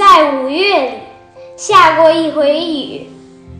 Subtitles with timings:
[0.00, 0.90] 在五月里，
[1.58, 3.06] 下过一回雨，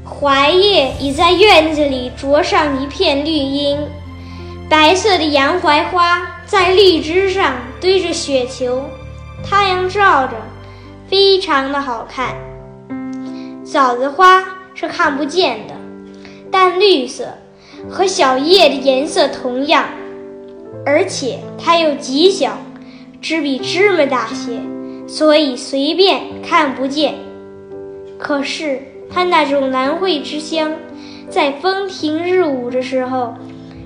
[0.02, 3.78] 槐叶已在院子里着上一片绿荫，
[4.66, 8.84] 白色的洋槐花在绿枝上堆着雪球，
[9.44, 10.32] 太阳照着，
[11.10, 12.34] 非常的好看。
[13.62, 15.74] 枣子花是看不见的，
[16.50, 17.34] 但绿色
[17.90, 19.84] 和小叶的颜色同样，
[20.86, 22.56] 而且它又极小，
[23.20, 24.58] 只比芝麻大些。
[25.10, 27.14] 所以随便看不见，
[28.16, 28.80] 可是
[29.12, 30.70] 它那种兰蕙之香，
[31.28, 33.34] 在风停日午的时候，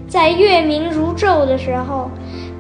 [0.06, 2.11] 在月明如昼的时候，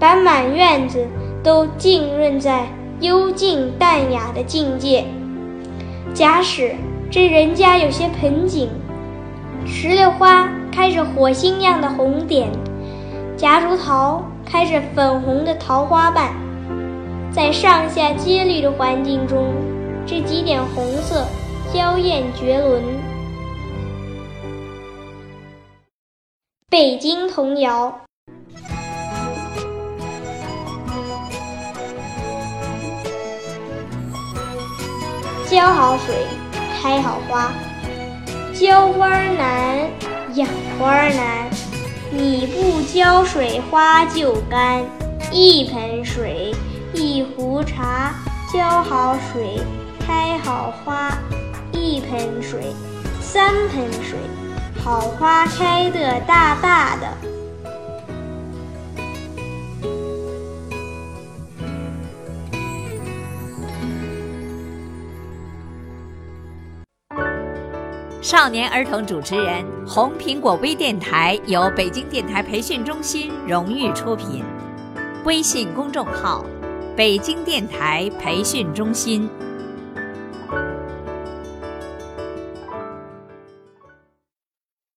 [0.00, 1.06] 把满院子
[1.42, 2.64] 都浸润在
[3.00, 5.04] 幽静淡雅的境界。
[6.14, 6.74] 假使
[7.10, 8.70] 这人家有些盆景，
[9.66, 12.48] 石榴花开着火星样的红点，
[13.36, 16.32] 夹竹桃开着粉红的桃花瓣。
[17.34, 19.52] 在上下接绿的环境中，
[20.06, 21.26] 这几点红色
[21.74, 22.80] 娇艳绝伦。
[26.70, 27.92] 北京童谣：
[35.50, 36.14] 浇好水，
[36.80, 37.52] 开好花。
[38.52, 39.90] 浇花难，
[40.34, 40.48] 养
[40.78, 41.50] 花难。
[42.12, 44.84] 你不浇水，花就干。
[45.32, 46.54] 一盆水。
[46.94, 48.14] 一壶茶，
[48.52, 49.60] 浇好水，
[49.98, 51.10] 开好花，
[51.72, 52.72] 一盆水，
[53.20, 54.16] 三盆水，
[54.80, 57.08] 好花开得大大的。
[68.22, 74.44] 少年儿童主持人，红苹果微电台由北京电台培训中心荣誉出品，
[75.24, 76.44] 微信公众号。
[76.96, 79.28] 北京电台培训中心。